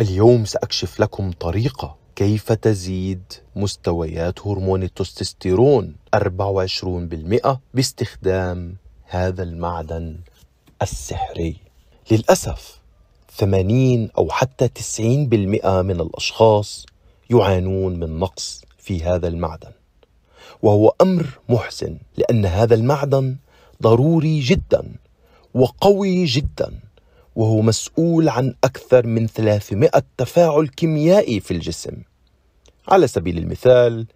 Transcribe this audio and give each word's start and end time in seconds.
اليوم 0.00 0.44
سأكشف 0.44 1.00
لكم 1.00 1.32
طريقة 1.32 1.96
كيف 2.16 2.52
تزيد 2.52 3.22
مستويات 3.56 4.46
هرمون 4.46 4.82
التستوستيرون 4.82 5.96
24% 6.16 7.56
باستخدام 7.74 8.76
هذا 9.04 9.42
المعدن 9.42 10.16
السحري. 10.82 11.56
للأسف 12.10 12.78
80 13.30 14.10
أو 14.18 14.30
حتى 14.30 14.68
90% 14.68 14.72
من 15.82 16.00
الأشخاص 16.00 16.86
يعانون 17.30 18.00
من 18.00 18.18
نقص 18.18 18.64
في 18.78 19.02
هذا 19.02 19.28
المعدن 19.28 19.72
وهو 20.62 20.94
أمر 21.00 21.38
محزن 21.48 21.98
لأن 22.16 22.46
هذا 22.46 22.74
المعدن 22.74 23.36
ضروري 23.82 24.40
جدا 24.40 24.96
وقوي 25.54 26.24
جدا. 26.24 26.87
وهو 27.38 27.62
مسؤول 27.62 28.28
عن 28.28 28.54
أكثر 28.64 29.06
من 29.06 29.26
300 29.26 29.90
تفاعل 30.16 30.68
كيميائي 30.68 31.40
في 31.40 31.50
الجسم. 31.50 32.02
على 32.88 33.06
سبيل 33.06 33.38
المثال 33.38 34.06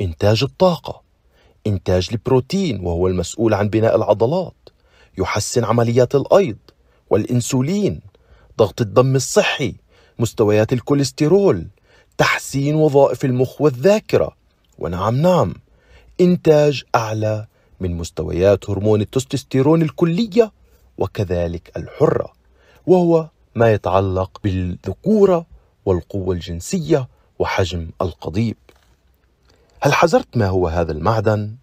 إنتاج 0.00 0.42
الطاقة 0.42 1.02
إنتاج 1.66 2.08
البروتين 2.12 2.80
وهو 2.80 3.08
المسؤول 3.08 3.54
عن 3.54 3.68
بناء 3.68 3.96
العضلات 3.96 4.54
يحسن 5.18 5.64
عمليات 5.64 6.14
الأيض 6.14 6.56
والإنسولين 7.10 8.00
ضغط 8.58 8.80
الدم 8.80 9.16
الصحي 9.16 9.74
مستويات 10.18 10.72
الكوليسترول 10.72 11.66
تحسين 12.18 12.74
وظائف 12.74 13.24
المخ 13.24 13.60
والذاكرة 13.60 14.36
ونعم 14.78 15.16
نعم 15.16 15.54
إنتاج 16.20 16.84
أعلى 16.94 17.46
من 17.80 17.96
مستويات 17.96 18.70
هرمون 18.70 19.00
التستوستيرون 19.00 19.82
الكلية 19.82 20.52
وكذلك 20.98 21.72
الحرة. 21.76 22.41
وهو 22.86 23.28
ما 23.54 23.72
يتعلق 23.72 24.40
بالذكورة 24.44 25.46
والقوة 25.86 26.34
الجنسية 26.34 27.08
وحجم 27.38 27.90
القضيب 28.00 28.56
هل 29.80 29.92
حذرت 29.92 30.36
ما 30.36 30.46
هو 30.46 30.68
هذا 30.68 30.92
المعدن؟ 30.92 31.54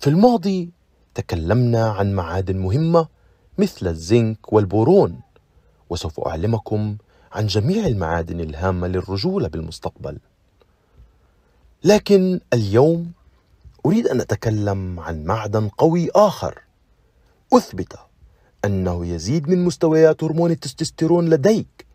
في 0.00 0.10
الماضي 0.10 0.70
تكلمنا 1.14 1.90
عن 1.90 2.12
معادن 2.12 2.56
مهمة 2.56 3.08
مثل 3.58 3.86
الزنك 3.86 4.52
والبورون 4.52 5.20
وسوف 5.90 6.20
أعلمكم 6.20 6.96
عن 7.32 7.46
جميع 7.46 7.86
المعادن 7.86 8.40
الهامة 8.40 8.86
للرجولة 8.86 9.48
بالمستقبل 9.48 10.18
لكن 11.84 12.40
اليوم 12.52 13.12
أريد 13.86 14.06
أن 14.06 14.20
أتكلم 14.20 15.00
عن 15.00 15.24
معدن 15.24 15.68
قوي 15.68 16.10
آخر 16.14 16.58
أثبت 17.52 17.92
أنه 18.64 19.06
يزيد 19.06 19.48
من 19.48 19.64
مستويات 19.64 20.24
هرمون 20.24 20.50
التستوستيرون 20.50 21.30
لديك 21.30 21.86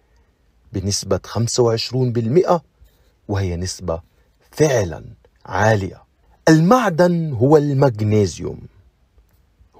بنسبة 0.73 1.19
25% 1.25 2.61
وهي 3.27 3.55
نسبة 3.55 4.01
فعلا 4.51 5.03
عالية. 5.45 6.03
المعدن 6.49 7.31
هو 7.33 7.57
المغنيسيوم 7.57 8.59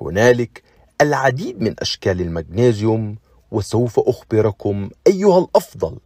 هنالك 0.01 0.63
العديد 1.01 1.61
من 1.61 1.75
أشكال 1.79 2.21
المغنيسيوم 2.21 3.15
وسوف 3.51 3.99
أخبركم 3.99 4.89
أيها 5.07 5.39
الأفضل 5.39 5.97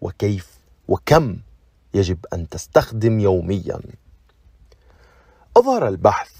وكيف 0.00 0.48
وكم 0.88 1.36
يجب 1.94 2.18
أن 2.32 2.48
تستخدم 2.48 3.20
يوميا. 3.20 3.80
أظهر 5.56 5.88
البحث 5.88 6.30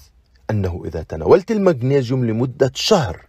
أنه 0.49 0.83
إذا 0.85 1.03
تناولت 1.03 1.51
المغنيسيوم 1.51 2.25
لمدة 2.25 2.71
شهر 2.75 3.25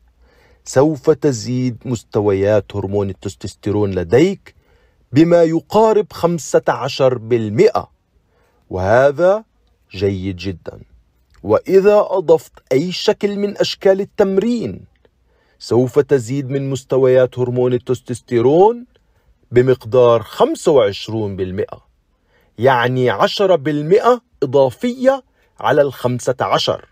سوف 0.67 1.11
تزيد 1.11 1.77
مستويات 1.85 2.77
هرمون 2.77 3.11
التستوستيرون 3.11 3.91
لديك 3.91 4.55
بما 5.13 5.43
يقارب 5.43 6.07
15% 6.13 7.89
وهذا 8.71 9.45
جيد 9.91 10.37
جدا. 10.37 10.81
وإذا 11.43 12.07
أضفت 12.11 12.53
أي 12.73 12.93
شكل 12.93 13.37
من 13.37 13.59
أشكال 13.59 14.01
التمرين 14.01 14.85
سوف 15.59 15.99
تزيد 15.99 16.51
من 16.51 16.71
مستويات 16.71 17.39
هرمون 17.39 17.73
التستوستيرون 17.73 18.87
بمقدار 19.53 20.23
25% 20.23 21.81
يعني 22.59 23.11
10% 23.11 24.21
إضافية 24.43 25.23
على 25.61 25.83
الخمسة 25.83 26.37
عشر. 26.41 26.89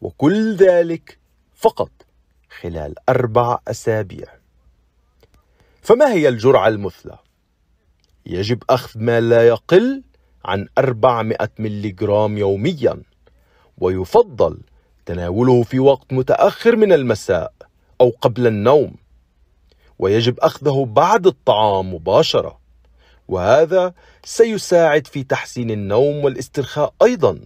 وكل 0.00 0.56
ذلك 0.56 1.18
فقط 1.54 1.90
خلال 2.50 2.94
أربع 3.08 3.58
أسابيع. 3.68 4.26
فما 5.82 6.12
هي 6.12 6.28
الجرعة 6.28 6.68
المثلى؟ 6.68 7.18
يجب 8.26 8.62
أخذ 8.70 9.00
ما 9.00 9.20
لا 9.20 9.48
يقل 9.48 10.02
عن 10.44 10.68
400 10.78 11.36
ملغرام 11.58 12.38
يوميا 12.38 13.02
ويفضل 13.78 14.60
تناوله 15.06 15.62
في 15.62 15.78
وقت 15.78 16.12
متأخر 16.12 16.76
من 16.76 16.92
المساء 16.92 17.52
أو 18.00 18.12
قبل 18.20 18.46
النوم. 18.46 18.94
ويجب 19.98 20.40
أخذه 20.40 20.84
بعد 20.90 21.26
الطعام 21.26 21.94
مباشرة 21.94 22.58
وهذا 23.28 23.94
سيساعد 24.24 25.06
في 25.06 25.22
تحسين 25.22 25.70
النوم 25.70 26.24
والاسترخاء 26.24 26.94
أيضا. 27.02 27.40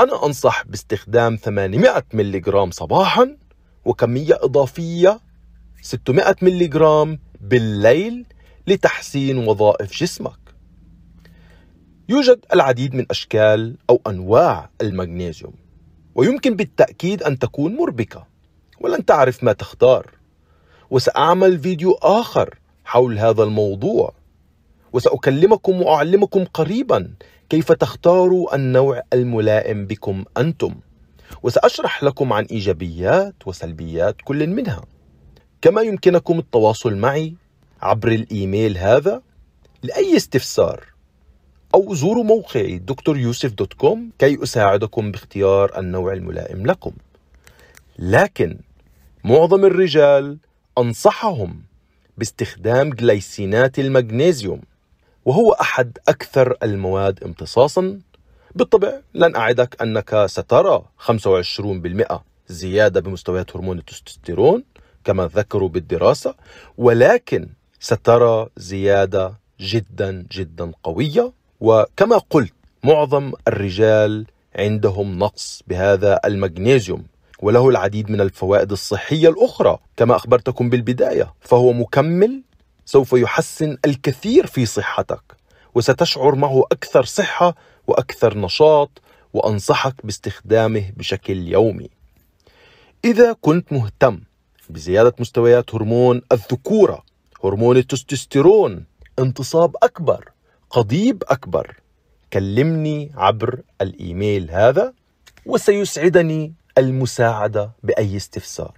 أنا 0.00 0.26
أنصح 0.26 0.66
باستخدام 0.66 1.36
800 1.36 2.04
ملغ 2.12 2.70
صباحا 2.70 3.36
وكمية 3.84 4.38
إضافية 4.42 5.20
600 5.82 6.36
ملغ 6.42 7.14
بالليل 7.40 8.26
لتحسين 8.66 9.38
وظائف 9.38 9.92
جسمك. 9.92 10.38
يوجد 12.08 12.44
العديد 12.54 12.94
من 12.94 13.06
أشكال 13.10 13.76
أو 13.90 14.00
أنواع 14.06 14.70
المغنيسيوم 14.80 15.54
ويمكن 16.14 16.56
بالتأكيد 16.56 17.22
أن 17.22 17.38
تكون 17.38 17.76
مربكة 17.76 18.26
ولن 18.80 19.04
تعرف 19.04 19.44
ما 19.44 19.52
تختار. 19.52 20.10
وسأعمل 20.90 21.58
فيديو 21.58 21.92
آخر 21.92 22.58
حول 22.84 23.18
هذا 23.18 23.42
الموضوع 23.42 24.14
وسأكلمكم 24.92 25.82
وأعلمكم 25.82 26.44
قريبا 26.44 27.14
كيف 27.48 27.72
تختاروا 27.72 28.54
النوع 28.54 29.02
الملائم 29.12 29.86
بكم 29.86 30.24
أنتم. 30.38 30.74
وسأشرح 31.42 32.04
لكم 32.04 32.32
عن 32.32 32.44
إيجابيات 32.44 33.34
وسلبيات 33.46 34.16
كل 34.24 34.46
منها. 34.46 34.84
كما 35.62 35.82
يمكنكم 35.82 36.38
التواصل 36.38 36.94
معي 36.96 37.34
عبر 37.82 38.08
الإيميل 38.08 38.78
هذا 38.78 39.22
لأي 39.82 40.16
استفسار 40.16 40.84
أو 41.74 41.94
زوروا 41.94 42.24
موقعي 42.24 42.78
دكتور 42.78 43.18
يوسف 43.18 43.52
dot 43.52 43.72
com 43.72 44.10
كي 44.18 44.42
أساعدكم 44.42 45.10
باختيار 45.10 45.78
النوع 45.78 46.12
الملائم 46.12 46.66
لكم. 46.66 46.92
لكن 47.98 48.58
معظم 49.24 49.64
الرجال 49.64 50.38
أنصحهم 50.78 51.62
باستخدام 52.18 52.90
جليسينات 52.90 53.78
المغنيسيوم 53.78 54.60
وهو 55.24 55.52
أحد 55.52 55.98
أكثر 56.08 56.56
المواد 56.62 57.24
امتصاصا 57.24 57.98
بالطبع 58.54 59.00
لن 59.14 59.36
أعدك 59.36 59.82
أنك 59.82 60.26
سترى 60.26 60.82
25% 60.98 62.18
زيادة 62.48 63.00
بمستويات 63.00 63.56
هرمون 63.56 63.78
التستوستيرون 63.78 64.64
كما 65.04 65.26
ذكروا 65.26 65.68
بالدراسة 65.68 66.34
ولكن 66.78 67.48
سترى 67.80 68.46
زيادة 68.56 69.34
جدا 69.60 70.26
جدا 70.32 70.72
قوية. 70.82 71.32
وكما 71.60 72.18
قلت 72.30 72.52
معظم 72.84 73.32
الرجال 73.48 74.26
عندهم 74.56 75.18
نقص 75.18 75.62
بهذا 75.66 76.20
المغنيسيوم 76.24 77.04
وله 77.42 77.68
العديد 77.68 78.10
من 78.10 78.20
الفوائد 78.20 78.72
الصحية 78.72 79.28
الأخرى. 79.28 79.78
كما 79.96 80.16
أخبرتكم 80.16 80.70
بالبداية 80.70 81.34
فهو 81.40 81.72
مكمل 81.72 82.42
سوف 82.84 83.12
يحسن 83.12 83.76
الكثير 83.84 84.46
في 84.46 84.66
صحتك 84.66 85.22
وستشعر 85.74 86.34
معه 86.34 86.64
أكثر 86.72 87.04
صحة 87.04 87.54
وأكثر 87.90 88.38
نشاط 88.38 89.02
وأنصحك 89.32 89.94
باستخدامه 90.04 90.92
بشكل 90.96 91.48
يومي. 91.48 91.90
إذا 93.04 93.36
كنت 93.40 93.72
مهتم 93.72 94.20
بزيادة 94.70 95.14
مستويات 95.18 95.74
هرمون 95.74 96.22
الذكورة 96.32 97.02
هرمون 97.44 97.76
التستوستيرون 97.76 98.84
انتصاب 99.18 99.76
أكبر 99.82 100.30
قضيب 100.70 101.22
أكبر 101.28 101.76
كلمني 102.32 103.12
عبر 103.16 103.60
الإيميل 103.80 104.50
هذا 104.50 104.92
وسيسعدني 105.46 106.52
المساعدة 106.78 107.70
بأي 107.82 108.16
استفسار. 108.16 108.74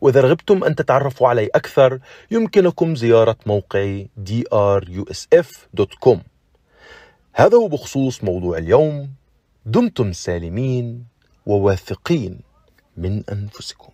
وإذا 0.00 0.20
رغبتم 0.20 0.64
أن 0.64 0.74
تتعرفوا 0.74 1.28
علي 1.28 1.46
أكثر 1.46 1.98
يمكنكم 2.30 2.96
زيارة 2.96 3.36
موقعي 3.46 4.08
drusf.com 4.28 6.18
هذا 7.38 7.56
هو 7.56 7.68
بخصوص 7.68 8.24
موضوع 8.24 8.58
اليوم 8.58 9.10
دمتم 9.66 10.12
سالمين 10.12 11.04
وواثقين 11.46 12.40
من 12.96 13.22
أنفسكم. 13.32 13.92